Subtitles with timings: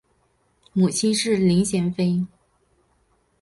[0.73, 2.25] 母亲是林贤妃。